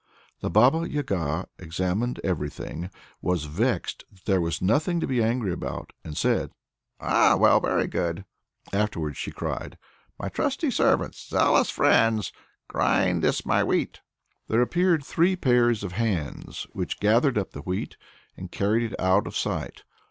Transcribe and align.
The 0.39 0.49
Baba 0.49 0.89
Yaga 0.89 1.47
examined 1.59 2.19
everything, 2.23 2.89
was 3.21 3.43
vexed 3.43 4.03
that 4.11 4.25
there 4.25 4.41
was 4.41 4.59
nothing 4.59 4.99
to 4.99 5.05
be 5.05 5.21
angry 5.21 5.53
about, 5.53 5.93
and 6.03 6.17
said: 6.17 6.49
"Well, 6.99 7.37
well! 7.37 7.59
very 7.59 7.85
good!" 7.85 8.25
Afterwards 8.73 9.17
she 9.19 9.29
cried: 9.29 9.77
"My 10.19 10.27
trusty 10.27 10.71
servants, 10.71 11.29
zealous 11.29 11.69
friends, 11.69 12.31
grind 12.67 13.21
this 13.23 13.45
my 13.45 13.63
wheat!" 13.63 13.99
There 14.47 14.63
appeared 14.63 15.05
three 15.05 15.35
pairs 15.35 15.83
of 15.83 15.91
hands, 15.91 16.65
which 16.71 16.99
gathered 16.99 17.37
up 17.37 17.51
the 17.51 17.61
wheat, 17.61 17.95
and 18.35 18.51
carried 18.51 18.93
it 18.93 18.99
out 18.99 19.27
of 19.27 19.37
sight. 19.37 19.83